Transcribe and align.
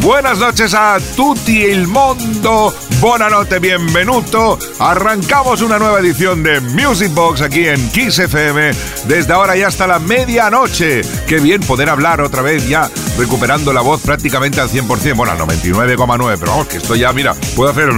Buenas 0.00 0.38
noches 0.38 0.74
a 0.74 0.98
tutti 1.16 1.58
il 1.58 1.86
mondo. 1.86 2.72
Buonanotte, 3.00 3.58
bienvenuto. 3.58 4.58
Arrancamos 4.78 5.60
una 5.60 5.78
nueva 5.78 6.00
edición 6.00 6.42
de 6.42 6.60
Music 6.60 7.12
Box 7.12 7.42
aquí 7.42 7.66
en 7.66 7.88
Kiss 7.90 8.18
FM 8.18 8.70
desde 9.06 9.32
ahora 9.32 9.56
y 9.56 9.62
hasta 9.62 9.86
la 9.86 9.98
medianoche. 9.98 11.02
Qué 11.26 11.38
bien 11.40 11.60
poder 11.60 11.90
hablar 11.90 12.20
otra 12.20 12.42
vez 12.42 12.68
ya 12.68 12.90
recuperando 13.16 13.72
la 13.72 13.80
voz 13.80 14.00
prácticamente 14.00 14.60
al 14.60 14.68
100%, 14.68 15.16
bueno, 15.16 15.32
al 15.32 15.38
99,9, 15.38 16.36
pero 16.38 16.52
vamos, 16.52 16.68
que 16.68 16.76
esto 16.78 16.94
ya, 16.94 17.12
mira, 17.12 17.34
puedo 17.56 17.70
hacer... 17.70 17.90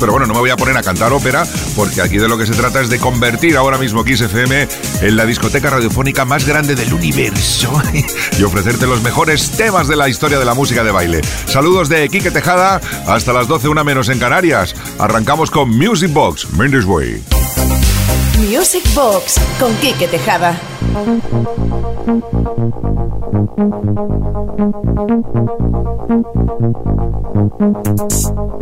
Pero 0.00 0.12
bueno, 0.12 0.26
no 0.26 0.34
me 0.34 0.40
voy 0.40 0.50
a 0.50 0.56
poner 0.56 0.76
a 0.76 0.82
cantar 0.82 1.12
ópera 1.12 1.46
porque 1.76 2.02
aquí 2.02 2.18
de 2.18 2.28
lo 2.28 2.36
que 2.36 2.46
se 2.46 2.52
trata 2.52 2.80
es 2.80 2.90
de 2.90 2.98
convertir 2.98 3.56
ahora 3.56 3.78
mismo 3.78 4.04
Kiss 4.04 4.22
FM 4.22 4.68
en 5.02 5.16
la 5.16 5.24
discoteca 5.24 5.70
radiofónica 5.70 6.24
más 6.24 6.46
grande 6.46 6.74
del 6.74 6.92
universo 6.92 7.72
y 8.38 8.42
ofrecerte 8.42 8.86
los 8.86 9.02
mejores 9.02 9.52
temas 9.52 9.88
de 9.88 9.96
la 9.96 10.08
historia 10.14 10.38
de 10.38 10.44
la 10.44 10.54
música 10.54 10.84
de 10.84 10.92
baile. 10.92 11.20
Saludos 11.46 11.88
de 11.88 12.08
Quique 12.08 12.30
Tejada, 12.30 12.80
hasta 13.06 13.32
las 13.32 13.48
12, 13.48 13.68
una 13.68 13.84
menos 13.84 14.08
en 14.08 14.20
Canarias. 14.20 14.74
Arrancamos 14.98 15.50
con 15.50 15.76
Music 15.76 16.12
Box, 16.12 16.52
Mendes 16.52 16.86
Way. 16.86 17.22
Music 18.48 18.84
Box 18.94 19.40
con 19.58 19.74
Quique 19.76 20.06
Tejada. 20.06 20.58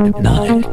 Hypnotic. 0.03 0.23
No 0.23 0.73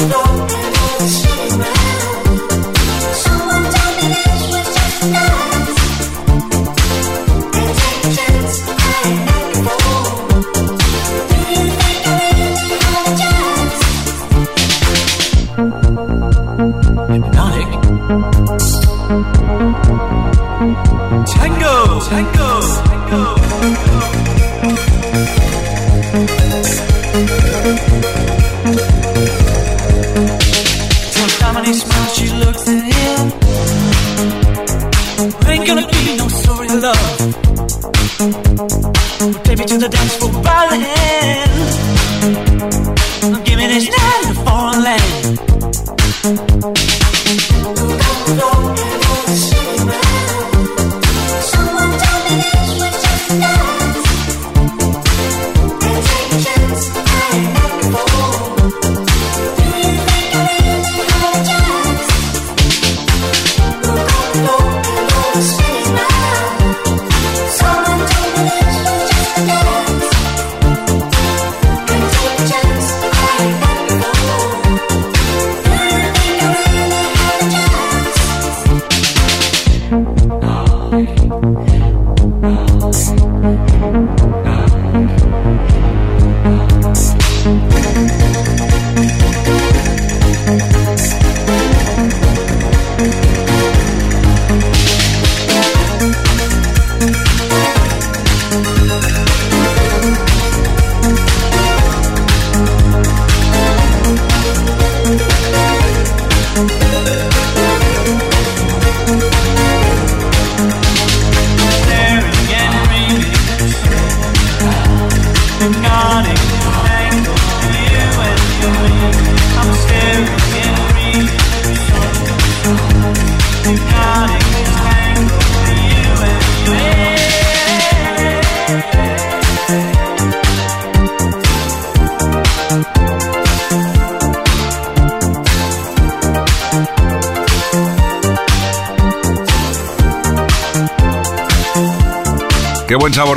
Hypnotic. 0.00 0.59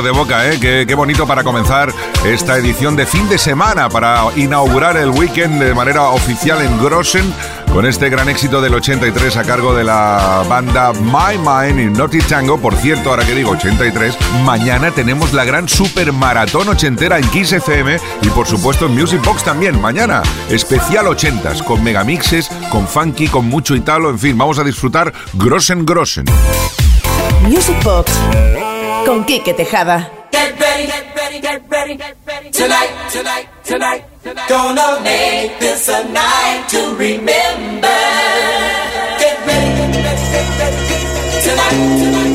De 0.03 0.11
boca, 0.11 0.49
¿eh? 0.51 0.59
Qué, 0.59 0.85
qué 0.87 0.95
bonito 0.95 1.25
para 1.25 1.43
comenzar 1.43 1.91
esta 2.25 2.57
edición 2.57 2.95
de 2.95 3.05
fin 3.05 3.27
de 3.29 3.37
semana, 3.37 3.89
para 3.89 4.25
inaugurar 4.35 4.97
el 4.97 5.09
weekend 5.09 5.61
de 5.61 5.73
manera 5.73 6.09
oficial 6.09 6.61
en 6.61 6.83
Grossen, 6.83 7.33
con 7.73 7.85
este 7.85 8.09
gran 8.09 8.29
éxito 8.29 8.61
del 8.61 8.75
83 8.75 9.37
a 9.37 9.43
cargo 9.43 9.73
de 9.73 9.83
la 9.83 10.43
banda 10.47 10.93
My 10.93 11.37
Mind 11.37 11.79
y 11.79 11.97
Naughty 11.97 12.19
Tango. 12.19 12.59
Por 12.59 12.75
cierto, 12.75 13.09
ahora 13.09 13.25
que 13.25 13.33
digo 13.33 13.51
83, 13.51 14.15
mañana 14.43 14.91
tenemos 14.91 15.33
la 15.33 15.45
gran 15.45 15.67
super 15.67 16.13
maratón 16.13 16.69
ochentera 16.69 17.17
en 17.17 17.27
Kiss 17.29 17.53
FM 17.53 17.97
y 18.21 18.29
por 18.29 18.45
supuesto 18.45 18.85
en 18.85 18.95
Music 18.95 19.23
Box 19.23 19.43
también. 19.43 19.79
Mañana, 19.81 20.21
especial 20.49 21.07
80s, 21.07 21.63
con 21.63 21.83
megamixes, 21.83 22.49
con 22.69 22.87
funky, 22.87 23.27
con 23.27 23.45
mucho 23.45 23.75
italo, 23.75 24.09
en 24.09 24.19
fin, 24.19 24.37
vamos 24.37 24.59
a 24.59 24.63
disfrutar 24.63 25.11
Grossen 25.33 25.85
Grossen. 25.85 26.25
Music 27.41 27.81
Box 27.83 28.11
con 29.05 29.23
Quique 29.23 29.53
Tejada. 29.53 30.09
Get 30.31 30.59
ready, 30.59 30.85
get 30.85 31.15
ready, 31.15 31.39
get 31.39 31.61
ready, 31.69 31.95
get 31.95 32.15
ready. 32.25 32.51
Tonight, 32.51 32.89
tonight, 33.11 33.47
tonight. 33.63 34.03
Gonna 34.47 34.99
make 35.03 35.59
this 35.59 35.89
a 35.89 36.03
night 36.09 36.65
to 36.69 36.95
remember. 36.95 37.99
Get 39.19 39.37
ready, 39.45 39.69
get 39.77 40.03
ready, 40.03 40.25
get 40.33 40.59
ready. 40.59 40.77
Tonight, 41.43 41.99
tonight. 41.99 42.32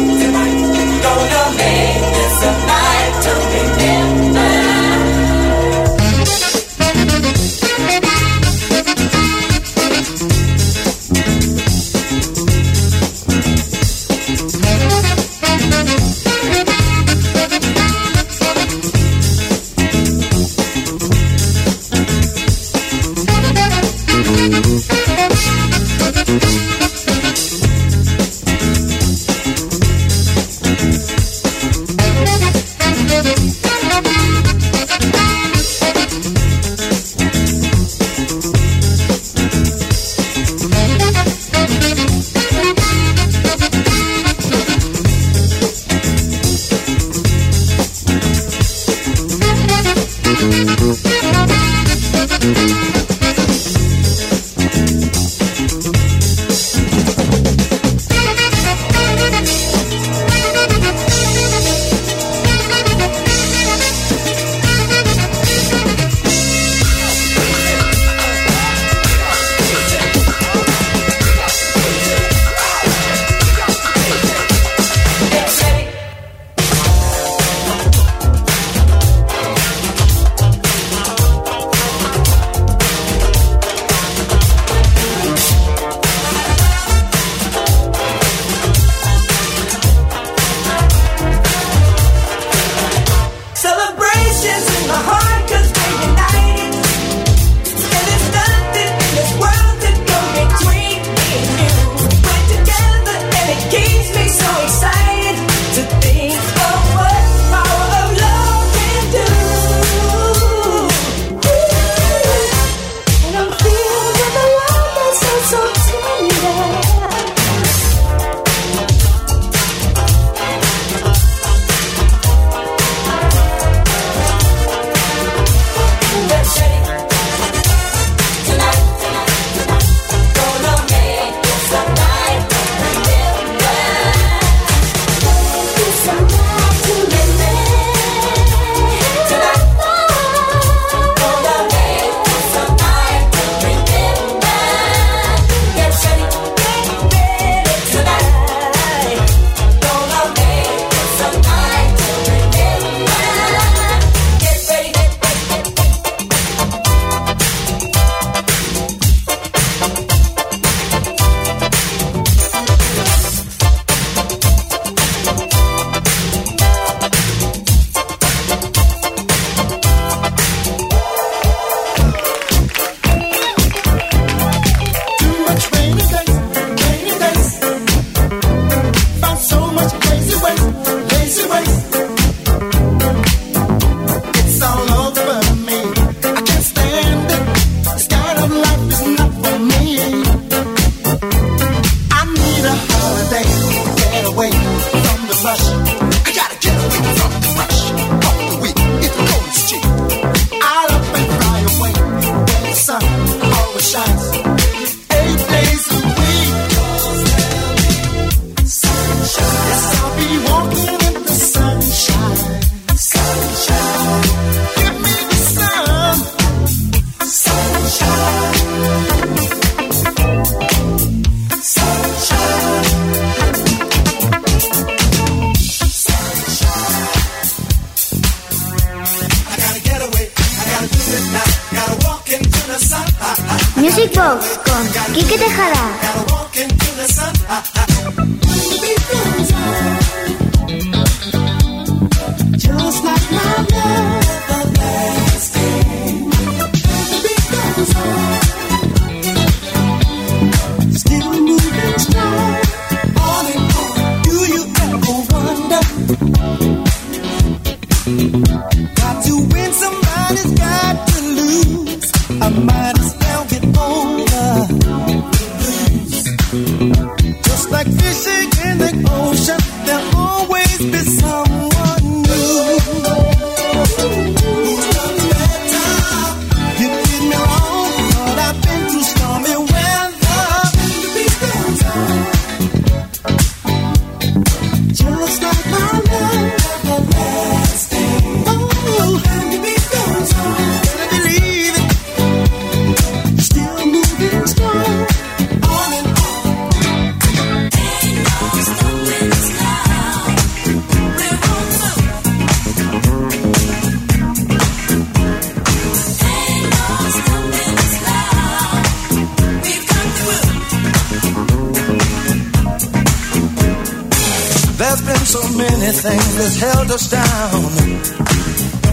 Things 316.03 316.35
that 316.39 316.53
held 316.63 316.91
us 316.91 317.11
down. 317.11 317.69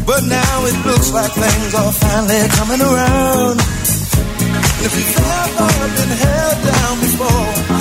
But 0.06 0.24
now 0.26 0.56
it 0.66 0.78
looks 0.86 1.14
like 1.14 1.32
things 1.32 1.74
are 1.76 1.94
finally 1.94 2.48
coming 2.58 2.82
around. 2.82 3.60
If 4.86 4.92
you've 4.98 5.18
ever 5.46 5.70
been 5.98 6.14
held 6.26 6.58
down 6.66 6.94
before, 7.06 7.75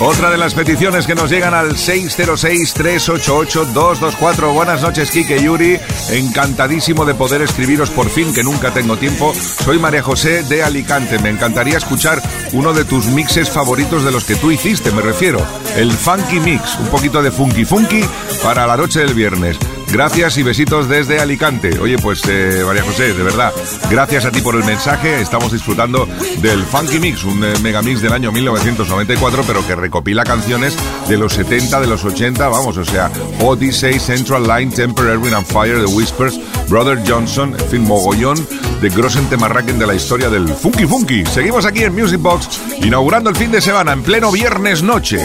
Otra 0.00 0.30
de 0.30 0.38
las 0.38 0.54
peticiones 0.54 1.06
que 1.06 1.14
nos 1.14 1.30
llegan 1.30 1.54
al 1.54 1.76
606-388-224. 1.76 4.52
Buenas 4.52 4.82
noches, 4.82 5.10
Kike 5.10 5.42
Yuri. 5.42 5.78
Encantadísimo 6.10 7.04
de 7.04 7.14
poder 7.14 7.42
escribiros 7.42 7.90
por 7.90 8.08
fin, 8.08 8.32
que 8.32 8.42
nunca 8.42 8.72
tengo 8.72 8.96
tiempo. 8.96 9.34
Soy 9.34 9.78
María 9.78 10.02
José 10.02 10.42
de 10.44 10.62
Alicante. 10.62 11.18
Me 11.18 11.28
encantaría 11.28 11.76
escuchar 11.76 12.22
uno 12.52 12.72
de 12.72 12.84
tus 12.84 13.06
mixes 13.06 13.50
favoritos 13.50 14.04
de 14.04 14.12
los 14.12 14.24
que 14.24 14.36
tú 14.36 14.50
hiciste, 14.50 14.90
me 14.90 15.02
refiero. 15.02 15.46
El 15.76 15.92
Funky 15.92 16.40
Mix. 16.40 16.78
Un 16.78 16.88
poquito 16.88 17.22
de 17.22 17.30
Funky 17.30 17.64
Funky 17.64 18.04
para 18.42 18.66
la 18.66 18.76
noche 18.76 19.00
del 19.00 19.14
viernes. 19.14 19.58
Gracias 19.92 20.38
y 20.38 20.44
besitos 20.44 20.88
desde 20.88 21.20
Alicante. 21.20 21.78
Oye, 21.80 21.98
pues 21.98 22.22
eh, 22.28 22.62
María 22.64 22.82
José, 22.82 23.12
de 23.12 23.22
verdad, 23.24 23.52
gracias 23.90 24.24
a 24.24 24.30
ti 24.30 24.40
por 24.40 24.54
el 24.54 24.64
mensaje. 24.64 25.20
Estamos 25.20 25.50
disfrutando 25.50 26.06
del 26.40 26.62
Funky 26.62 27.00
Mix, 27.00 27.24
un 27.24 27.42
eh, 27.42 27.52
megamix 27.60 28.00
del 28.00 28.12
año 28.12 28.30
1994, 28.30 29.42
pero 29.46 29.66
que 29.66 29.74
recopila 29.74 30.22
canciones 30.22 30.76
de 31.08 31.18
los 31.18 31.34
70, 31.34 31.80
de 31.80 31.86
los 31.88 32.04
80, 32.04 32.48
vamos, 32.48 32.76
o 32.76 32.84
sea, 32.84 33.10
Odyssey, 33.40 33.98
Central 33.98 34.44
Line, 34.46 34.72
Temporary 34.72 35.16
Wind 35.16 35.34
and 35.34 35.46
Fire, 35.46 35.84
The 35.84 35.92
Whispers, 35.92 36.38
Brother 36.68 37.02
Johnson, 37.06 37.56
en 37.58 37.68
fin, 37.68 37.82
mogollón 37.82 38.36
de 38.80 38.88
Grossen 38.90 39.28
Temarraken 39.28 39.78
de 39.78 39.86
la 39.88 39.94
historia 39.94 40.30
del 40.30 40.48
Funky 40.48 40.86
Funky. 40.86 41.26
Seguimos 41.26 41.66
aquí 41.66 41.82
en 41.82 41.94
Music 41.94 42.20
Box, 42.20 42.60
inaugurando 42.80 43.28
el 43.28 43.36
fin 43.36 43.50
de 43.50 43.60
semana 43.60 43.92
en 43.92 44.02
pleno 44.02 44.30
viernes 44.30 44.82
noche. 44.82 45.18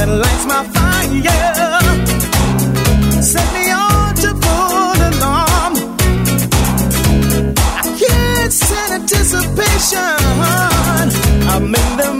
That 0.00 0.08
lights 0.08 0.46
my 0.46 0.62
fire. 0.76 1.22
Set 3.22 3.48
me 3.56 3.64
on 3.70 4.14
to 4.22 4.30
full 4.42 4.98
alarm. 5.10 5.74
I 7.80 7.84
can't 8.00 8.52
stand 8.52 8.92
anticipation. 9.02 10.20
I'm 11.52 11.74
in 11.82 11.90
the 12.00 12.19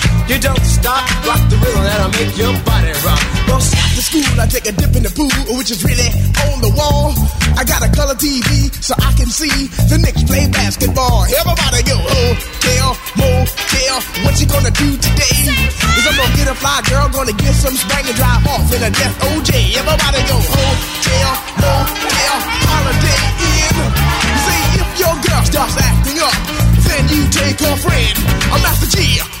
You 0.31 0.39
don't 0.39 0.63
stop, 0.63 1.03
rock 1.27 1.43
the 1.51 1.59
rhythm 1.59 1.83
that'll 1.83 2.11
make 2.15 2.31
your 2.39 2.55
body 2.63 2.95
rock. 3.03 3.19
Well, 3.51 3.59
after 3.59 3.99
school, 3.99 4.23
I 4.39 4.47
take 4.47 4.63
a 4.63 4.71
dip 4.71 4.95
in 4.95 5.03
the 5.03 5.11
pool, 5.11 5.27
which 5.59 5.75
is 5.75 5.83
really 5.83 6.07
on 6.47 6.63
the 6.63 6.71
wall. 6.71 7.11
I 7.59 7.67
got 7.67 7.83
a 7.83 7.91
color 7.91 8.15
TV 8.15 8.71
so 8.79 8.95
I 8.95 9.11
can 9.19 9.27
see 9.27 9.51
the 9.91 9.99
Knicks 9.99 10.23
play 10.23 10.47
basketball. 10.47 11.27
Everybody 11.27 11.83
go, 11.83 11.99
oh, 11.99 12.31
hotel, 12.39 12.95
motel, 13.19 13.97
what 14.23 14.39
you 14.39 14.47
gonna 14.47 14.71
do 14.71 14.95
today? 15.03 15.35
Is 15.99 16.07
I'm 16.07 16.15
gonna 16.15 16.31
get 16.39 16.47
a 16.47 16.55
fly 16.55 16.79
girl, 16.87 17.11
gonna 17.11 17.35
get 17.35 17.51
some 17.51 17.75
spring 17.75 18.07
and 18.07 18.15
drive 18.15 18.47
off 18.47 18.71
in 18.71 18.81
a 18.87 18.91
death 18.91 19.15
OJ. 19.35 19.51
Everybody 19.83 20.19
go, 20.31 20.37
oh, 20.39 20.73
hotel, 20.95 21.31
motel, 21.59 22.35
holiday. 22.71 23.19
day 23.43 23.67
in. 23.67 23.75
See 24.47 24.63
if 24.79 24.89
your 24.95 25.15
girl 25.27 25.43
starts 25.43 25.75
acting 25.75 26.23
up, 26.23 26.39
then 26.87 27.03
you 27.11 27.27
take 27.35 27.59
her 27.59 27.75
friend. 27.83 28.15
I'm 28.47 28.63
Master 28.63 28.87
G. 28.95 29.40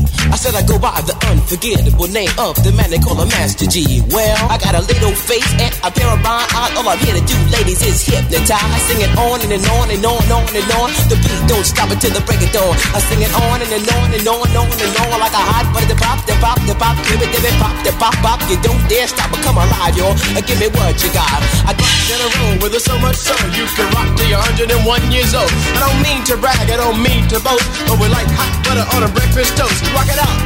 I 0.29 0.37
said 0.37 0.53
I 0.53 0.61
go 0.61 0.77
by 0.77 0.93
the 1.01 1.17
unforgettable 1.33 2.05
name 2.11 2.29
of 2.37 2.53
the 2.61 2.69
man 2.77 2.93
they 2.93 3.01
call 3.01 3.17
a 3.17 3.25
Master 3.25 3.65
G. 3.65 4.05
Well, 4.13 4.37
I 4.51 4.61
got 4.61 4.77
a 4.77 4.83
little 4.85 5.15
face 5.15 5.47
and 5.57 5.73
a 5.81 5.89
pair 5.89 6.05
of 6.11 6.21
rhyme 6.21 6.45
eyes. 6.53 6.71
All 6.77 6.85
I'm 6.85 7.01
here 7.01 7.17
to 7.17 7.23
do, 7.25 7.37
ladies, 7.49 7.81
is 7.81 8.05
hypnotize. 8.05 8.81
Sing 8.85 9.01
it 9.01 9.11
on 9.17 9.41
and, 9.41 9.49
and 9.49 9.65
on 9.73 9.89
and 9.89 10.03
on 10.05 10.21
and 10.21 10.31
on 10.37 10.51
and 10.53 10.69
on. 10.77 10.89
The 11.09 11.17
beat 11.17 11.41
don't 11.49 11.65
stop 11.65 11.89
until 11.89 12.13
the 12.13 12.21
break 12.29 12.43
of 12.45 12.51
dawn. 12.53 12.77
I 12.93 13.01
sing 13.01 13.25
it 13.25 13.33
on 13.33 13.57
and, 13.65 13.71
and 13.73 13.87
on 13.97 14.07
and 14.13 14.25
on 14.29 14.45
and 14.45 14.57
on 14.61 14.69
and 14.69 14.93
on 15.01 15.17
like 15.17 15.33
a 15.33 15.41
hot 15.41 15.65
butter. 15.73 15.97
Pop, 15.97 16.21
the 16.29 16.35
pop, 16.37 16.59
the 16.69 16.75
pop, 16.77 16.95
give 17.09 17.21
it, 17.21 17.29
give 17.33 17.45
it, 17.45 17.55
pop, 17.57 17.73
the 17.81 17.91
pop, 17.97 18.15
pop. 18.21 18.39
You 18.45 18.61
don't 18.61 18.81
dare 18.85 19.09
stop 19.09 19.33
or 19.33 19.41
come 19.41 19.57
alive, 19.57 19.97
y'all. 19.97 20.13
Uh, 20.37 20.43
Give 20.45 20.59
me 20.59 20.67
what 20.75 20.99
you 20.99 21.09
got. 21.15 21.39
I 21.63 21.71
got 21.71 21.93
in 22.11 22.19
a 22.19 22.29
room 22.43 22.55
with 22.59 22.75
so 22.81 22.97
much 22.99 23.15
so 23.15 23.31
you 23.55 23.63
can 23.71 23.87
rock 23.95 24.09
till 24.19 24.27
you're 24.27 24.43
101 24.59 25.15
years 25.15 25.31
old. 25.31 25.47
I 25.77 25.79
don't 25.87 25.99
mean 26.03 26.19
to 26.27 26.35
brag, 26.35 26.67
I 26.67 26.75
don't 26.75 26.99
mean 26.99 27.23
to 27.31 27.39
boast, 27.39 27.63
but 27.87 27.95
we 28.03 28.11
like 28.11 28.27
hot 28.35 28.51
butter 28.67 28.83
on 28.97 29.07
a 29.07 29.09
breakfast 29.15 29.55
toast. 29.55 29.79
Rock 29.95 30.10
it 30.11 30.19
out. 30.19 30.39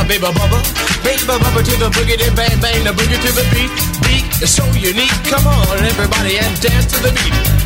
A 0.00 0.04
baby 0.06 0.30
bubba, 0.30 0.58
baby 1.02 1.24
bubba 1.26 1.60
to 1.66 1.74
the 1.76 1.90
boogie, 1.90 2.18
then 2.18 2.34
bang 2.34 2.60
bang, 2.60 2.84
the 2.84 2.92
boogie 2.94 3.18
to 3.18 3.30
the 3.34 3.44
beat. 3.50 3.70
Beat 4.06 4.26
is 4.42 4.54
so 4.54 4.64
unique. 4.72 5.16
Come 5.26 5.46
on, 5.46 5.78
everybody, 5.82 6.38
and 6.38 6.54
dance 6.60 6.86
to 6.92 6.98
the 7.02 7.12
beat. 7.12 7.58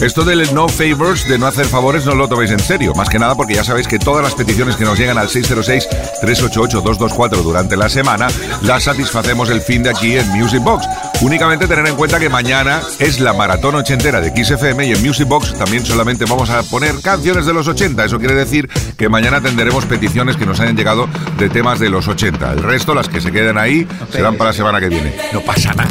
Esto 0.00 0.24
del 0.24 0.54
no 0.54 0.66
favors, 0.66 1.28
de 1.28 1.38
no 1.38 1.46
hacer 1.46 1.66
favores, 1.66 2.06
no 2.06 2.14
lo 2.14 2.26
toméis 2.26 2.50
en 2.50 2.58
serio. 2.58 2.94
Más 2.94 3.10
que 3.10 3.18
nada 3.18 3.34
porque 3.34 3.52
ya 3.54 3.64
sabéis 3.64 3.86
que 3.86 3.98
todas 3.98 4.24
las 4.24 4.34
peticiones 4.34 4.76
que 4.76 4.84
nos 4.84 4.98
llegan 4.98 5.18
al 5.18 5.28
606-388-224 5.28 7.42
durante 7.42 7.76
la 7.76 7.90
semana 7.90 8.28
las 8.62 8.84
satisfacemos 8.84 9.50
el 9.50 9.60
fin 9.60 9.82
de 9.82 9.90
aquí 9.90 10.16
en 10.16 10.26
Music 10.30 10.62
Box. 10.62 10.86
Únicamente 11.20 11.68
tener 11.68 11.86
en 11.86 11.96
cuenta 11.96 12.18
que 12.18 12.30
mañana 12.30 12.80
es 12.98 13.20
la 13.20 13.34
maratón 13.34 13.74
ochentera 13.74 14.22
de 14.22 14.30
XFM 14.30 14.86
y 14.86 14.92
en 14.92 15.02
Music 15.02 15.28
Box 15.28 15.54
también 15.54 15.84
solamente 15.84 16.24
vamos 16.24 16.48
a 16.48 16.62
poner 16.62 16.98
canciones 17.02 17.44
de 17.44 17.52
los 17.52 17.68
80. 17.68 18.06
Eso 18.06 18.18
quiere 18.18 18.34
decir 18.34 18.70
que 18.96 19.10
mañana 19.10 19.36
atenderemos 19.36 19.84
peticiones 19.84 20.36
que 20.36 20.46
nos 20.46 20.60
hayan 20.60 20.76
llegado 20.76 21.08
de 21.38 21.50
temas 21.50 21.78
de 21.78 21.90
los 21.90 22.08
80. 22.08 22.52
El 22.52 22.62
resto, 22.62 22.94
las 22.94 23.08
que 23.08 23.20
se 23.20 23.30
queden 23.30 23.58
ahí, 23.58 23.86
serán 24.10 24.36
para 24.36 24.50
la 24.50 24.56
semana 24.56 24.80
que 24.80 24.88
viene. 24.88 25.14
No 25.32 25.40
pasa 25.42 25.74
nada. 25.74 25.90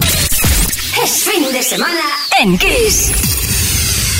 Es 1.03 1.23
fin 1.23 1.53
de 1.53 1.61
semana 1.61 2.01
en 2.39 2.57
Kiss. 2.57 3.11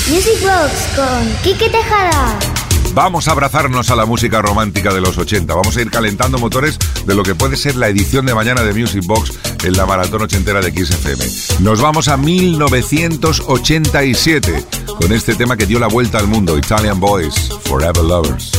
Music 0.08 0.40
Box 0.42 0.96
con 0.96 1.34
Quique 1.42 1.68
Tejada. 1.68 2.59
Vamos 2.94 3.28
a 3.28 3.32
abrazarnos 3.32 3.90
a 3.90 3.96
la 3.96 4.06
música 4.06 4.40
romántica 4.42 4.92
de 4.92 5.00
los 5.00 5.16
80. 5.16 5.54
Vamos 5.54 5.76
a 5.76 5.82
ir 5.82 5.90
calentando 5.90 6.38
motores 6.38 6.78
de 7.06 7.14
lo 7.14 7.22
que 7.22 7.34
puede 7.34 7.56
ser 7.56 7.76
la 7.76 7.88
edición 7.88 8.26
de 8.26 8.34
mañana 8.34 8.62
de 8.62 8.74
Music 8.74 9.04
Box 9.06 9.32
en 9.64 9.76
la 9.76 9.86
maratón 9.86 10.22
ochentera 10.22 10.60
de 10.60 10.70
XFM. 10.70 11.24
Nos 11.60 11.80
vamos 11.80 12.08
a 12.08 12.16
1987 12.16 14.64
con 14.98 15.12
este 15.12 15.34
tema 15.34 15.56
que 15.56 15.66
dio 15.66 15.78
la 15.78 15.88
vuelta 15.88 16.18
al 16.18 16.26
mundo, 16.26 16.58
Italian 16.58 16.98
Boys, 16.98 17.50
Forever 17.64 18.02
Lovers. 18.02 18.50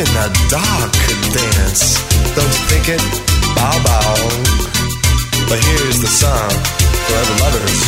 Even 0.00 0.16
a 0.16 0.32
dog 0.48 0.92
could 0.94 1.20
dance. 1.30 2.00
Don't 2.34 2.48
you 2.48 2.64
think 2.72 2.88
it? 2.88 3.02
Bow 3.54 3.76
bow. 3.84 4.16
But 5.46 5.60
here's 5.62 6.00
the 6.00 6.06
song, 6.06 6.50
Forever 7.04 7.34
Lovers. 7.44 7.80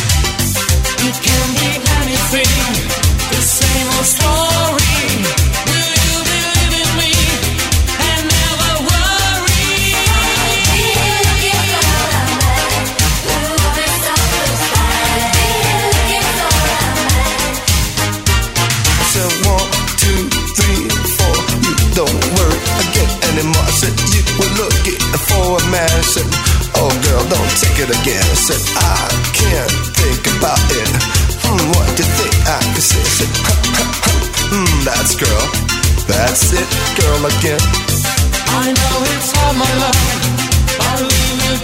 It 1.09 1.15
can 1.25 1.47
be 1.57 1.71
anything, 2.01 2.73
the 3.31 3.41
same 3.41 3.87
old 3.97 4.05
story. 4.05 5.72
A 25.57 25.61
man. 25.69 25.97
Said, 26.03 26.27
oh 26.81 26.89
girl, 27.05 27.23
don't 27.29 27.53
take 27.61 27.77
it 27.85 27.91
again. 27.93 28.23
I 28.23 28.37
said 28.37 28.63
I 28.77 29.07
can't 29.33 29.73
think 29.93 30.21
about 30.37 30.61
it. 30.73 30.89
Hmm, 31.45 31.61
what 31.73 31.87
do 31.93 32.01
you 32.01 32.09
think 32.09 32.33
I 32.47 32.59
can 32.61 32.81
say? 32.81 33.03
Said, 33.03 33.31
huh, 33.45 33.59
huh, 33.77 33.89
huh. 34.03 34.19
Hmm, 34.49 34.75
that's 34.85 35.13
girl. 35.15 35.45
That's 36.07 36.51
it, 36.51 36.69
girl 36.99 37.25
again. 37.25 37.63
I 38.55 38.73
know 38.73 38.97
it's 39.13 39.31
all 39.39 39.53
my 39.53 39.71
love, 39.81 40.01
but 40.77 40.99
we 40.99 41.23
will 41.39 41.59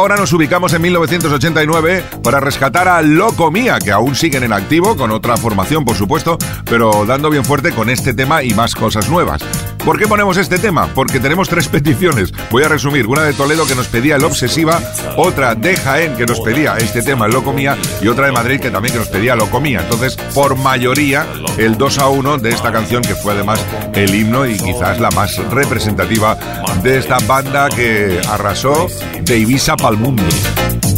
ahora 0.00 0.16
nos 0.16 0.32
ubicamos 0.32 0.72
en 0.72 0.80
1989 0.82 2.04
para 2.22 2.40
rescatar 2.40 2.88
a 2.88 3.02
Loco 3.02 3.50
Mía, 3.50 3.78
que 3.78 3.92
aún 3.92 4.14
siguen 4.14 4.44
en 4.44 4.52
activo, 4.52 4.96
con 4.96 5.10
otra 5.10 5.36
formación, 5.36 5.84
por 5.84 5.94
supuesto, 5.94 6.38
pero 6.64 7.04
dando 7.04 7.28
bien 7.28 7.44
fuerte 7.44 7.72
con 7.72 7.90
este 7.90 8.14
tema 8.14 8.42
y 8.42 8.54
más 8.54 8.74
cosas 8.74 9.10
nuevas. 9.10 9.42
¿Por 9.84 9.98
qué 9.98 10.06
ponemos 10.06 10.36
este 10.36 10.58
tema? 10.58 10.88
Porque 10.94 11.20
tenemos 11.20 11.48
tres 11.48 11.68
peticiones. 11.68 12.32
Voy 12.50 12.62
a 12.62 12.68
resumir. 12.68 13.06
Una 13.06 13.22
de 13.22 13.32
Toledo 13.32 13.66
que 13.66 13.74
nos 13.74 13.86
pedía 13.86 14.16
el 14.16 14.24
Obsesiva, 14.24 14.80
otra 15.16 15.54
de 15.54 15.76
Jaén 15.76 16.16
que 16.16 16.26
nos 16.26 16.40
pedía 16.40 16.76
este 16.76 17.02
tema, 17.02 17.26
el 17.26 17.32
Loco 17.32 17.52
Mía, 17.52 17.76
y 18.02 18.08
otra 18.08 18.26
de 18.26 18.32
Madrid 18.32 18.60
que 18.60 18.70
también 18.70 18.92
que 18.92 18.98
nos 19.00 19.08
pedía 19.08 19.34
Loco 19.34 19.60
Mía. 19.60 19.80
Entonces, 19.82 20.16
por 20.34 20.56
mayoría, 20.56 21.26
el 21.56 21.76
2 21.78 21.98
a 21.98 22.08
1 22.08 22.38
de 22.38 22.50
esta 22.50 22.72
canción 22.72 23.02
que 23.02 23.14
fue 23.14 23.32
además 23.32 23.60
el 23.94 24.14
himno 24.14 24.46
y 24.46 24.58
quizás 24.58 25.00
la 25.00 25.10
más 25.10 25.36
representativa 25.50 26.38
de 26.82 26.98
esta 26.98 27.18
banda 27.26 27.68
que 27.68 28.20
arrasó 28.28 28.88
de 29.22 29.38
Ibiza 29.38 29.76
pa'l 29.76 29.96
mundo. 29.96 30.22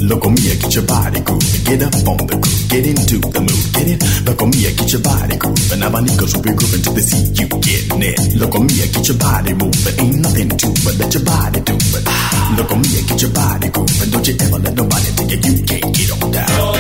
Loco 0.01 0.31
mía, 0.31 0.55
get 0.61 0.71
your 0.71 0.85
body 0.85 1.23
get 1.65 1.83
up 1.83 1.95
on 2.09 2.17
the 2.27 2.37
get 2.69 2.87
into 2.87 3.21
the 3.31 3.41
mood, 3.41 3.73
get 3.75 3.89
it? 3.89 4.03
Loco 4.43 4.57
mía, 4.57 4.75
get 4.75 4.93
your 4.93 5.01
body 5.03 5.37
grooving, 5.37 5.83
abanicos 5.83 6.35
will 6.35 6.43
be 6.43 6.51
grooving 6.51 6.83
till 6.83 6.93
they 6.95 7.03
see 7.03 7.23
you 7.31 7.47
getting 7.47 8.03
it. 8.03 8.35
Loco 8.41 8.59
mía, 8.59 8.93
get 8.93 9.07
your 9.07 9.17
body 9.17 9.55
moving, 9.55 10.01
ain't 10.01 10.19
nothing 10.19 10.49
to 10.49 10.67
but 10.83 10.99
let 10.99 11.15
your 11.15 11.23
body 11.23 11.61
do 11.61 11.75
it. 11.79 12.05
Loco 12.59 12.75
mía, 12.75 13.07
get 13.07 13.23
your 13.23 13.31
body 13.31 13.69
grooving, 13.69 14.11
don't 14.11 14.27
you 14.27 14.35
ever 14.41 14.59
let 14.59 14.75
nobody 14.75 15.11
tell 15.15 15.31
you 15.31 15.39
you 15.47 15.65
can't 15.65 15.95
get 15.95 16.11
on 16.11 16.31
down. 16.33 16.72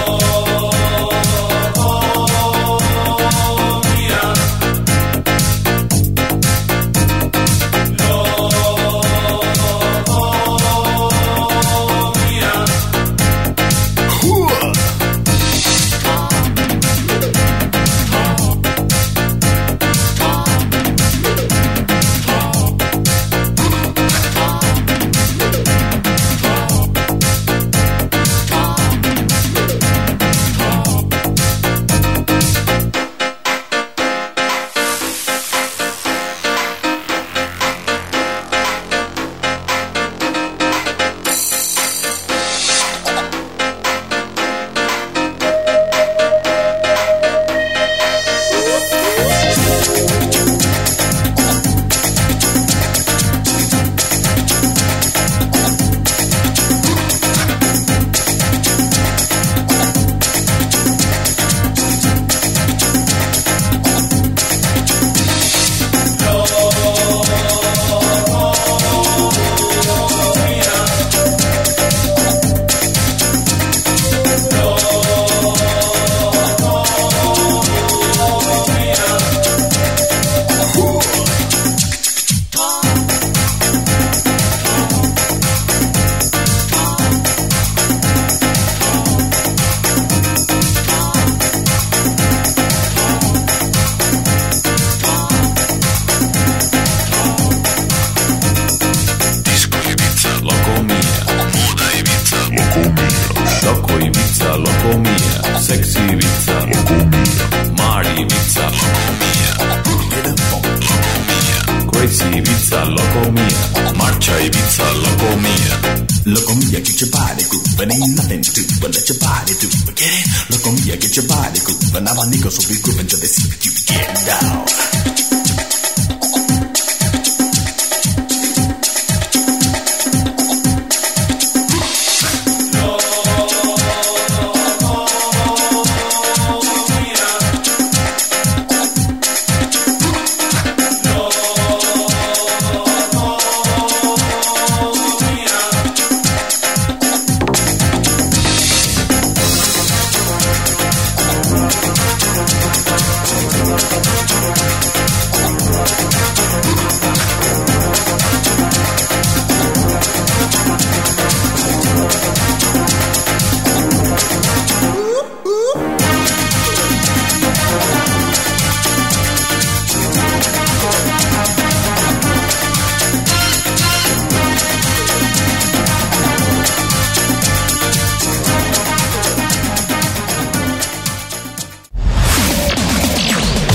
But 121.93 122.05
now 122.05 122.15
my 122.15 122.25
niggas 122.25 122.57
will 122.57 122.75
be 122.75 122.81
grooving 122.81 123.07
to 123.07 123.17
this. 123.17 123.37
see 123.37 123.69
you. 123.69 123.82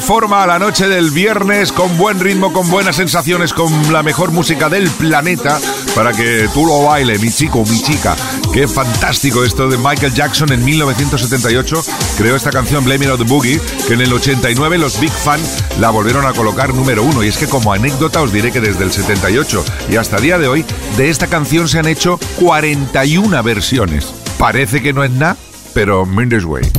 forma 0.00 0.42
a 0.42 0.46
la 0.46 0.58
noche 0.58 0.88
del 0.88 1.10
viernes 1.10 1.72
con 1.72 1.96
buen 1.96 2.20
ritmo, 2.20 2.52
con 2.52 2.68
buenas 2.70 2.96
sensaciones, 2.96 3.52
con 3.52 3.92
la 3.92 4.02
mejor 4.02 4.32
música 4.32 4.68
del 4.68 4.88
planeta 4.90 5.58
para 5.94 6.12
que 6.12 6.48
tú 6.52 6.66
lo 6.66 6.84
baile, 6.84 7.18
mi 7.18 7.30
chico, 7.30 7.64
mi 7.64 7.82
chica. 7.82 8.16
Qué 8.52 8.68
fantástico 8.68 9.44
esto 9.44 9.68
de 9.68 9.78
Michael 9.78 10.14
Jackson 10.14 10.52
en 10.52 10.64
1978. 10.64 11.84
Creó 12.16 12.36
esta 12.36 12.50
canción 12.50 12.84
Blame 12.84 13.06
It 13.06 13.10
on 13.10 13.18
the 13.18 13.24
Boogie, 13.24 13.60
que 13.86 13.94
en 13.94 14.00
el 14.00 14.12
89 14.12 14.78
los 14.78 15.00
Big 15.00 15.12
Fan 15.12 15.40
la 15.80 15.90
volvieron 15.90 16.26
a 16.26 16.32
colocar 16.32 16.74
número 16.74 17.02
uno. 17.02 17.22
Y 17.22 17.28
es 17.28 17.36
que 17.36 17.46
como 17.46 17.72
anécdota 17.72 18.20
os 18.20 18.32
diré 18.32 18.52
que 18.52 18.60
desde 18.60 18.84
el 18.84 18.92
78 18.92 19.64
y 19.90 19.96
hasta 19.96 20.16
el 20.16 20.22
día 20.22 20.38
de 20.38 20.48
hoy, 20.48 20.64
de 20.96 21.10
esta 21.10 21.26
canción 21.26 21.68
se 21.68 21.78
han 21.78 21.88
hecho 21.88 22.18
41 22.38 23.42
versiones. 23.42 24.12
Parece 24.38 24.82
que 24.82 24.92
no 24.92 25.04
es 25.04 25.10
nada, 25.10 25.36
pero 25.74 26.06
Minder's 26.06 26.44
Way. 26.44 26.70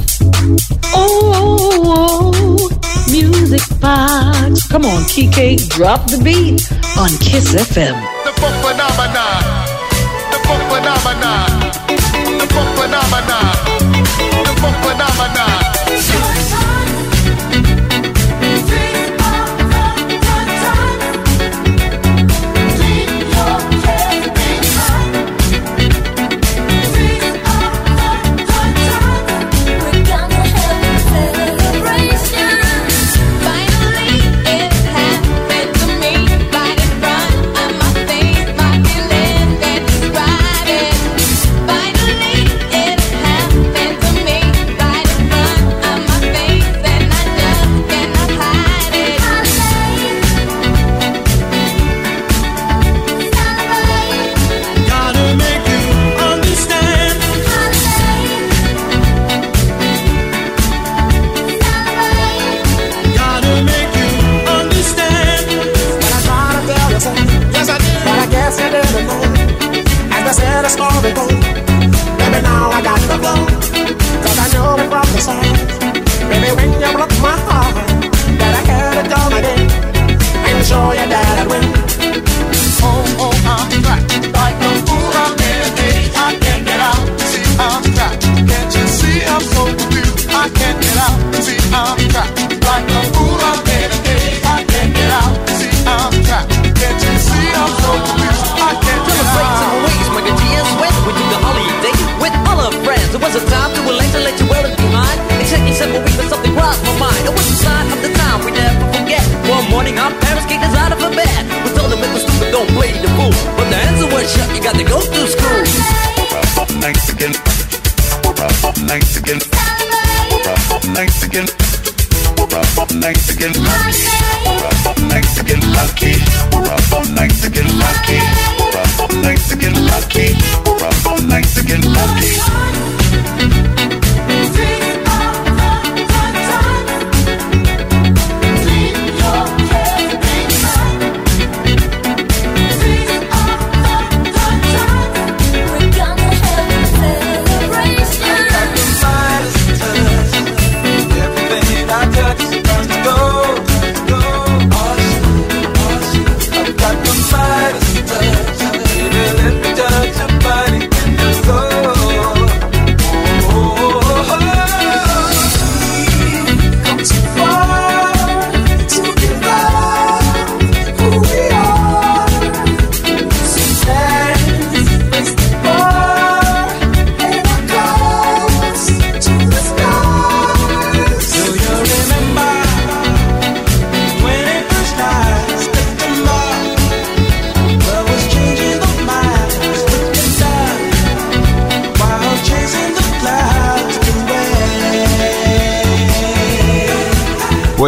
Oh, 0.93 1.71
oh, 1.83 2.31
oh. 2.33 2.78
music 3.11 3.61
box. 3.79 4.67
Come 4.67 4.85
on, 4.85 5.03
Kike, 5.03 5.67
drop 5.69 6.05
the 6.09 6.17
beat 6.23 6.61
on 6.97 7.09
Kiss 7.19 7.55
FM. 7.55 7.95
The 8.25 8.31
funk 8.39 8.55
phenomenon. 8.61 9.41
The 10.31 10.39
funk 10.45 10.63
phenomenon. 10.69 11.49
The 12.39 12.47
funk 12.53 12.69
phenomenon. 12.77 13.53
The 14.45 14.53
funk 14.61 14.77
phenomenon. 14.85 15.48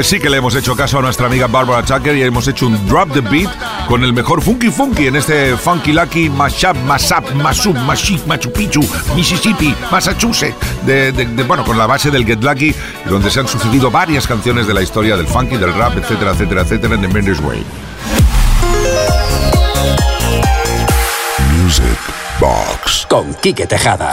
Pues 0.02 0.10
sí 0.10 0.20
que 0.20 0.32
le 0.32 0.38
hemos 0.38 0.56
hecho 0.56 0.76
caso 0.76 0.98
a 0.98 1.02
nuestra 1.04 1.28
amiga 1.28 1.46
Barbara 1.46 1.86
Tucker 1.86 2.16
y 2.16 2.24
hemos 2.24 2.48
hecho 2.48 2.66
un 2.66 2.88
drop 2.88 3.14
the 3.14 3.22
beat 3.22 3.52
con 3.88 4.04
el 4.04 4.14
mejor 4.14 4.42
funky 4.42 4.72
funky 4.72 5.06
en 5.06 5.16
este 5.16 5.56
Funky 5.56 5.94
Lucky 5.94 6.28
Mashup, 6.28 6.76
Mashup, 6.88 7.30
Mashup, 7.36 7.76
Maship, 7.76 8.26
Machu 8.26 8.52
Picchu, 8.52 8.82
Mississippi, 9.16 9.76
Massachusetts, 9.92 10.56
de, 10.88 11.12
de- 11.12 11.26
de- 11.28 11.44
bueno, 11.44 11.64
con 11.64 11.78
la 11.78 11.86
base 11.86 12.10
del 12.10 12.26
Get 12.26 12.42
Lucky, 12.44 12.74
donde 13.08 13.30
se 13.30 13.42
han 13.42 13.48
sucedido 13.48 13.92
varias 13.92 14.26
canciones 14.26 14.66
de 14.66 14.74
la 14.74 14.82
historia 14.82 15.16
del 15.16 15.28
funky, 15.28 15.58
del 15.58 15.72
rap, 15.72 15.96
etcétera, 15.96 16.32
etcétera, 16.32 16.62
etcétera, 16.64 16.96
en 16.96 17.02
The 17.02 17.08
Mendes 17.08 17.40
Way. 17.40 17.64
Music 21.62 21.86
Box. 22.40 23.06
Con 23.08 23.36
Quique 23.36 23.68
Tejada. 23.68 24.12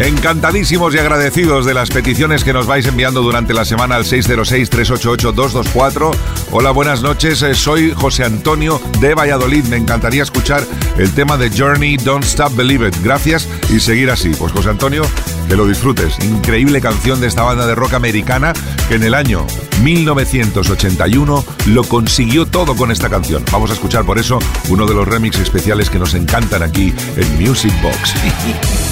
Encantadísimos 0.00 0.94
y 0.94 0.98
agradecidos 0.98 1.66
de 1.66 1.74
las 1.74 1.90
peticiones 1.90 2.42
que 2.42 2.54
nos 2.54 2.66
vais 2.66 2.86
enviando 2.86 3.20
durante 3.20 3.52
la 3.52 3.66
semana 3.66 3.96
al 3.96 4.04
606-388-224. 4.04 6.10
Hola, 6.52 6.70
buenas 6.70 7.02
noches. 7.02 7.42
eh, 7.42 7.54
Soy 7.54 7.92
José 7.94 8.24
Antonio 8.24 8.80
de 8.98 9.14
Valladolid. 9.14 9.62
Me 9.64 9.76
encantaría 9.76 10.22
escuchar 10.22 10.66
el 10.96 11.12
tema 11.12 11.36
de 11.36 11.50
Journey, 11.50 11.98
Don't 11.98 12.24
Stop 12.24 12.56
Believe 12.56 12.88
It. 12.88 12.96
Gracias 13.02 13.46
y 13.68 13.78
seguir 13.78 14.10
así. 14.10 14.30
Pues 14.30 14.52
José 14.52 14.70
Antonio, 14.70 15.02
que 15.50 15.56
lo 15.56 15.66
disfrutes. 15.66 16.18
Increíble 16.24 16.80
canción 16.80 17.20
de 17.20 17.26
esta 17.26 17.42
banda 17.42 17.66
de 17.66 17.74
rock 17.74 17.92
americana 17.92 18.54
que 18.88 18.94
en 18.94 19.02
el 19.02 19.12
año 19.12 19.46
1981 19.82 21.44
lo 21.66 21.84
consiguió 21.84 22.46
todo 22.46 22.74
con 22.74 22.90
esta 22.90 23.10
canción. 23.10 23.44
Vamos 23.52 23.68
a 23.68 23.74
escuchar 23.74 24.06
por 24.06 24.18
eso 24.18 24.38
uno 24.70 24.86
de 24.86 24.94
los 24.94 25.06
remixes 25.06 25.42
especiales 25.42 25.90
que 25.90 25.98
nos 25.98 26.14
encantan 26.14 26.62
aquí 26.62 26.94
en 27.16 27.38
Music 27.38 27.74
Box. 27.82 28.14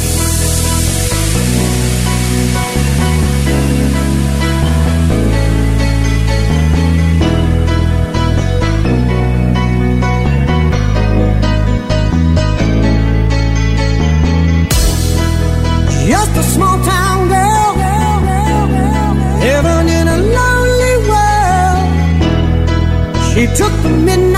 took 23.56 23.72
the 23.82 23.90
midnight 23.90 24.37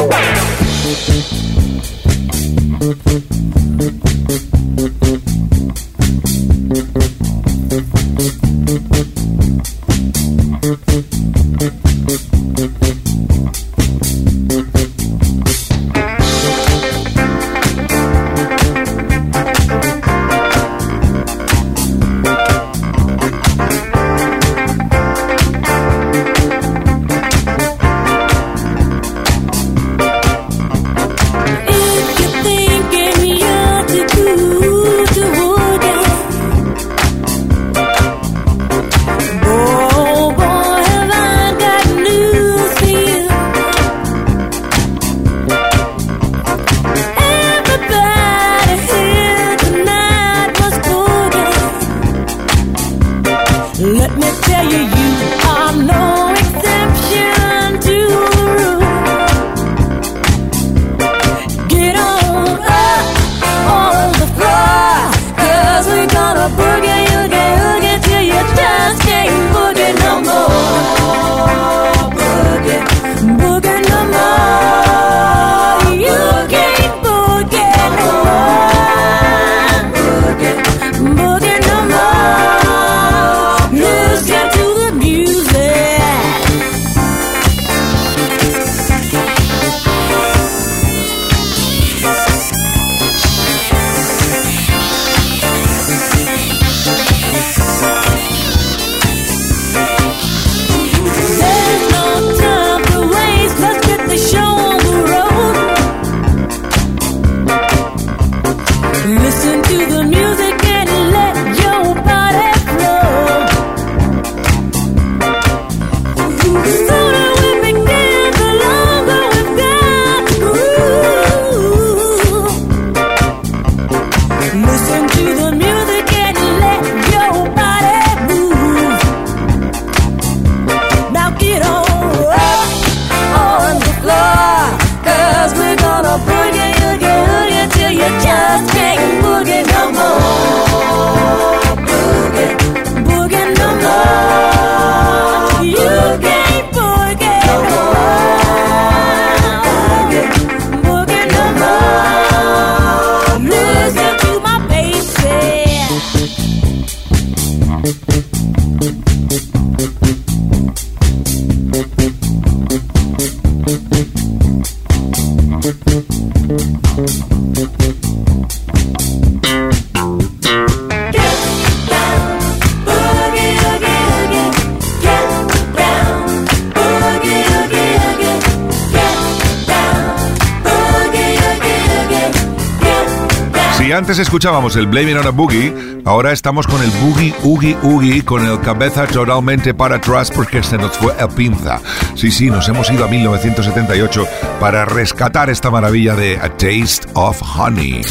Si 183.91 183.95
antes 183.95 184.19
escuchábamos 184.19 184.77
el 184.77 184.87
Blaming 184.87 185.17
on 185.17 185.27
a 185.27 185.31
Boogie, 185.31 185.73
ahora 186.05 186.31
estamos 186.31 186.65
con 186.65 186.81
el 186.81 186.89
Boogie 186.91 187.35
Oogie 187.43 187.75
Oogie 187.83 188.23
con 188.23 188.47
el 188.47 188.61
cabeza 188.61 189.05
totalmente 189.05 189.73
para 189.73 189.97
atrás 189.97 190.31
porque 190.31 190.63
se 190.63 190.77
nos 190.77 190.97
fue 190.97 191.13
el 191.19 191.27
pinza. 191.27 191.81
Sí, 192.15 192.31
sí, 192.31 192.49
nos 192.49 192.69
hemos 192.69 192.89
ido 192.89 193.03
a 193.03 193.09
1978 193.09 194.25
para 194.61 194.85
rescatar 194.85 195.49
esta 195.49 195.69
maravilla 195.69 196.15
de 196.15 196.37
A 196.37 196.47
Taste 196.47 197.05
of 197.15 197.41
Honey. 197.57 198.01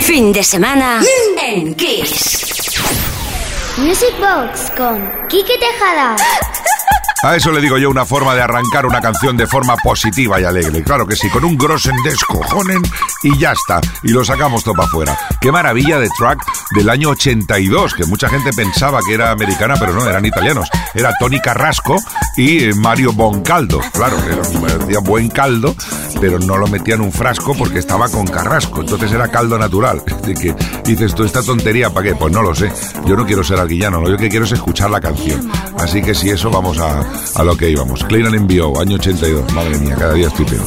Fin 0.00 0.32
de 0.32 0.42
semana 0.42 1.02
en 1.46 1.74
Kiss. 1.74 2.80
Music 3.76 4.14
Box 4.18 4.72
con 4.74 5.06
Quique 5.28 5.58
Tejada. 5.58 6.16
A 7.22 7.36
eso 7.36 7.52
le 7.52 7.60
digo 7.60 7.76
yo 7.76 7.90
una 7.90 8.06
forma 8.06 8.34
de 8.34 8.40
arrancar 8.40 8.86
una 8.86 9.02
canción 9.02 9.36
de 9.36 9.46
forma 9.46 9.76
positiva 9.76 10.40
y 10.40 10.44
alegre. 10.44 10.82
Claro 10.82 11.06
que 11.06 11.16
sí, 11.16 11.28
con 11.28 11.44
un 11.44 11.58
grosen 11.58 11.94
descojonen 12.02 12.80
y 13.22 13.38
ya 13.38 13.52
está. 13.52 13.78
Y 14.02 14.08
lo 14.08 14.24
sacamos 14.24 14.64
todo 14.64 14.74
para 14.74 14.88
afuera. 14.88 15.18
Qué 15.38 15.52
maravilla 15.52 15.98
de 15.98 16.08
track 16.16 16.40
del 16.74 16.88
año 16.88 17.10
82, 17.10 17.92
que 17.92 18.06
mucha 18.06 18.30
gente 18.30 18.54
pensaba 18.54 19.00
que 19.06 19.12
era 19.12 19.32
americana, 19.32 19.74
pero 19.78 19.92
no, 19.92 20.08
eran 20.08 20.24
italianos. 20.24 20.70
Era 20.94 21.12
Tony 21.20 21.40
Carrasco 21.40 21.96
y 22.38 22.72
Mario 22.72 23.12
Boncaldo. 23.12 23.80
Claro, 23.92 24.16
era, 24.88 25.00
buen 25.00 25.28
caldo, 25.28 25.74
pero 26.22 26.38
no 26.38 26.56
lo 26.56 26.68
metía 26.68 26.94
en 26.94 27.02
un 27.02 27.12
frasco 27.12 27.54
porque 27.54 27.80
estaba 27.80 28.08
con 28.08 28.26
Carrasco. 28.26 28.80
Entonces 28.80 29.12
era 29.12 29.28
caldo 29.28 29.58
natural. 29.58 30.02
De 30.24 30.34
que 30.34 30.54
dices 30.84 31.14
tú, 31.14 31.24
esta 31.24 31.42
tontería, 31.42 31.90
¿para 31.90 32.08
qué? 32.08 32.14
Pues 32.14 32.32
no 32.32 32.40
lo 32.40 32.54
sé. 32.54 32.72
Yo 33.04 33.14
no 33.14 33.26
quiero 33.26 33.44
ser 33.44 33.58
alguillano, 33.58 34.00
lo 34.00 34.16
que 34.16 34.30
quiero 34.30 34.46
es 34.46 34.52
escuchar 34.52 34.90
la 34.90 35.00
canción. 35.00 35.50
Así 35.78 36.00
que 36.02 36.14
si 36.14 36.30
eso, 36.30 36.50
vamos 36.50 36.78
a, 36.78 37.09
a 37.34 37.44
lo 37.44 37.56
que 37.56 37.70
íbamos. 37.70 38.04
Clean 38.04 38.26
and 38.26 38.34
Envio, 38.34 38.78
año 38.80 38.96
82. 38.96 39.52
Madre 39.52 39.78
mía, 39.78 39.96
cada 39.98 40.14
día 40.14 40.28
estoy 40.28 40.46
peor. 40.46 40.66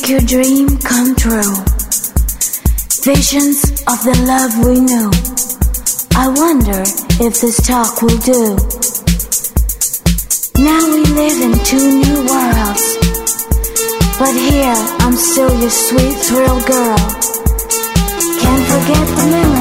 Make 0.00 0.08
your 0.08 0.20
dream 0.20 0.78
come 0.78 1.14
true. 1.16 1.54
Visions 3.04 3.64
of 3.88 3.98
the 4.04 4.16
love 4.26 4.52
we 4.64 4.80
knew. 4.80 5.10
I 6.16 6.28
wonder 6.28 6.82
if 7.24 7.40
this 7.40 7.60
talk 7.66 8.00
will 8.02 8.18
do. 8.18 8.56
Now 10.62 10.82
we 10.94 11.02
live 11.04 11.38
in 11.42 11.52
two 11.64 11.86
new 12.00 12.18
worlds, 12.28 12.86
but 14.18 14.34
here 14.34 14.78
I'm 15.00 15.16
still 15.16 15.52
your 15.60 15.70
sweet 15.70 16.16
thrill 16.26 16.60
girl. 16.64 17.00
Can't 18.40 18.64
forget 18.72 19.06
the 19.18 19.26
memories, 19.30 19.59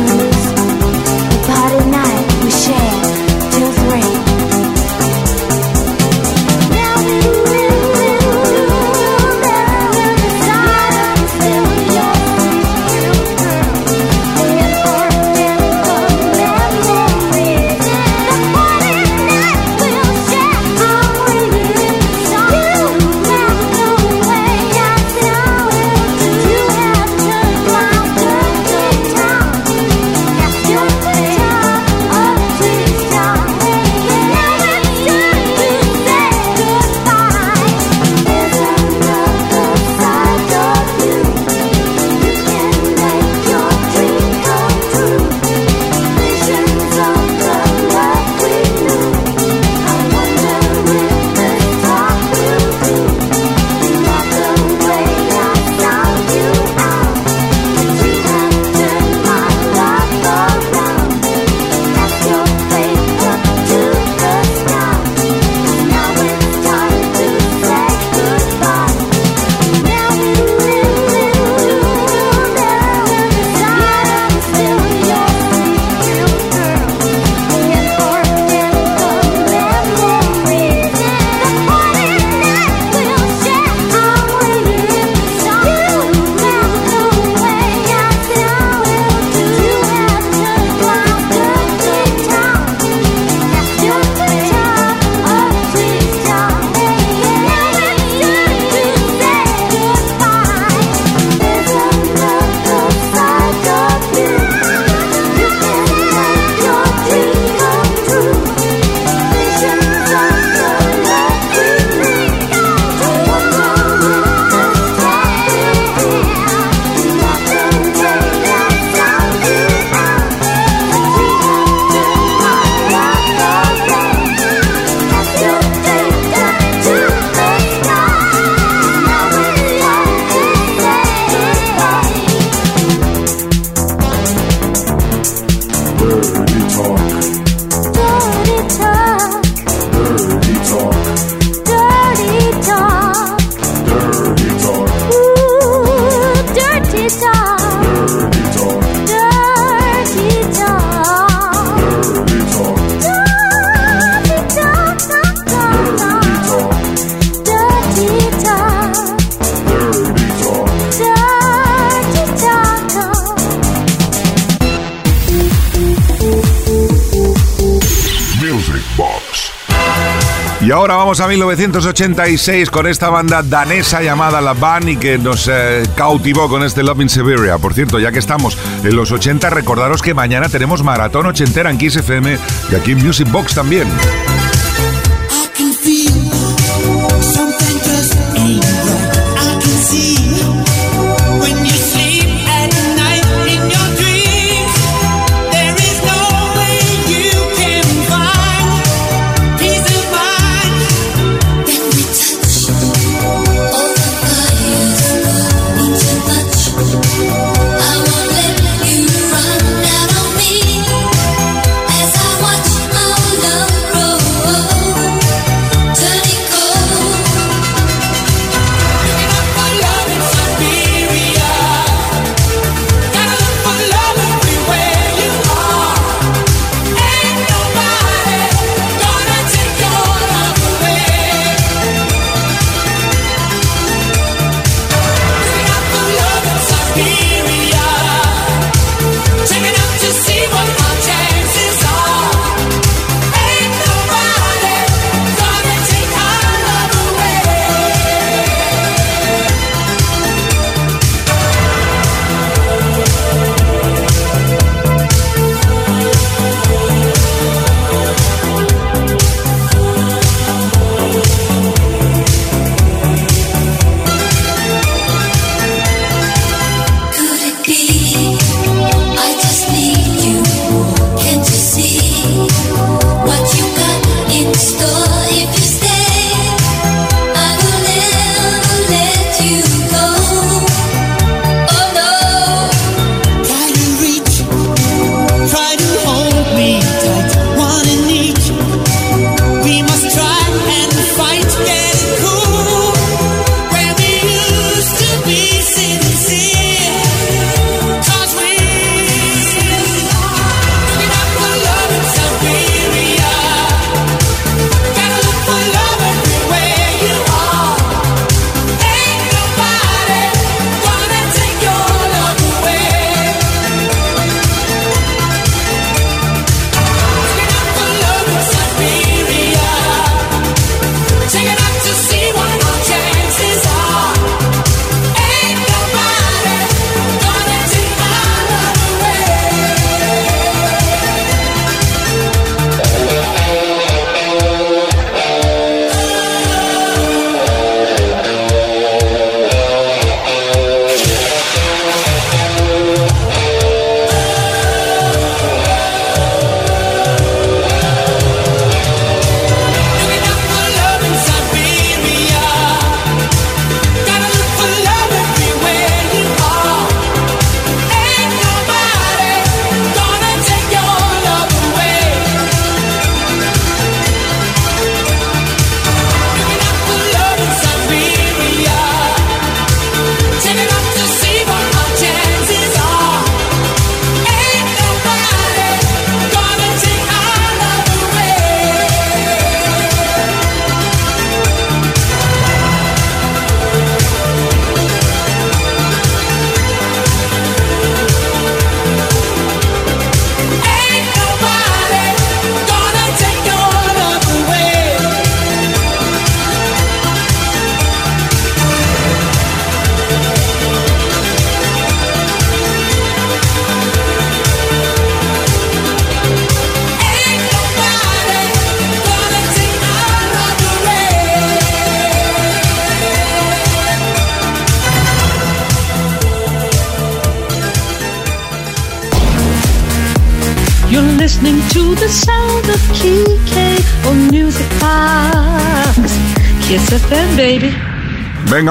ahora 170.79 170.95
vamos 170.95 171.19
a 171.19 171.27
1986 171.27 172.69
con 172.69 172.87
esta 172.87 173.09
banda 173.09 173.43
danesa 173.43 174.01
llamada 174.01 174.39
La 174.39 174.53
Van 174.53 174.87
y 174.87 174.95
que 174.95 175.17
nos 175.17 175.49
eh, 175.51 175.83
cautivó 175.93 176.47
con 176.47 176.63
este 176.63 176.83
Love 176.83 177.01
in 177.01 177.09
Siberia. 177.09 177.57
Por 177.57 177.73
cierto, 177.73 177.99
ya 177.99 178.13
que 178.13 178.19
estamos 178.19 178.57
en 178.81 178.95
los 178.95 179.11
80, 179.11 179.49
recordaros 179.49 180.01
que 180.01 180.13
mañana 180.13 180.47
tenemos 180.47 180.81
maratón 180.81 181.25
ochentera 181.25 181.69
en 181.69 181.77
Kiss 181.77 181.97
FM 181.97 182.37
y 182.71 182.75
aquí 182.75 182.91
en 182.91 183.05
Music 183.05 183.29
Box 183.29 183.55
también. 183.55 183.89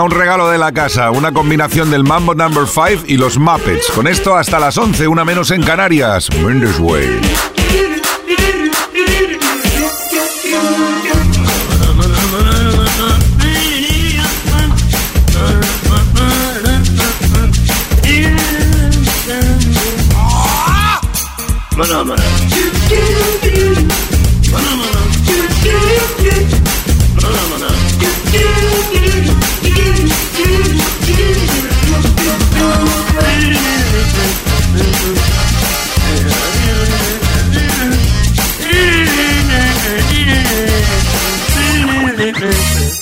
Un 0.00 0.12
regalo 0.12 0.48
de 0.48 0.58
la 0.58 0.70
casa, 0.70 1.10
una 1.10 1.32
combinación 1.32 1.90
del 1.90 2.04
Mambo 2.04 2.32
Number 2.32 2.66
5 2.68 3.04
y 3.06 3.16
los 3.16 3.36
Muppets. 3.36 3.90
Con 3.90 4.06
esto 4.06 4.36
hasta 4.36 4.60
las 4.60 4.78
11, 4.78 5.08
una 5.08 5.24
menos 5.24 5.50
en 5.50 5.62
Canarias. 5.62 6.30
Mendes 6.40 6.78
Way. 6.78 7.20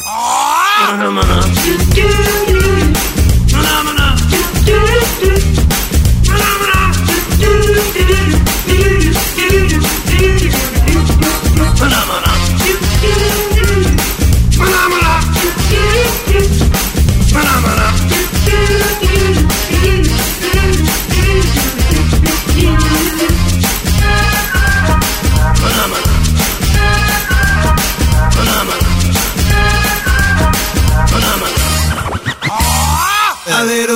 A 0.09 0.11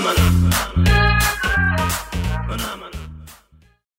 Phenomena. 0.00 0.39